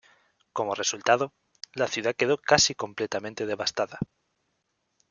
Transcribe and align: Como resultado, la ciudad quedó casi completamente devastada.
Como 0.51 0.73
resultado, 0.73 1.31
la 1.73 1.85
ciudad 1.87 2.15
quedó 2.15 2.39
casi 2.39 2.73
completamente 2.73 3.45
devastada. 3.45 3.99